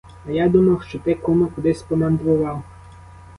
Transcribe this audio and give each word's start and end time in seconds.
А 0.25 0.31
я 0.31 0.49
думав, 0.49 0.83
що 0.83 0.99
ти, 0.99 1.15
куме, 1.15 1.47
кудись 1.47 1.83
помандрував. 1.83 2.63